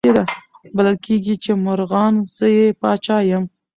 بلل 0.75 0.95
کیږي 1.05 1.35
چي 1.43 1.51
مرغان 1.65 2.13
زه 2.37 2.47
یې 2.57 2.65
پاچا 2.81 3.17
یم 3.29 3.43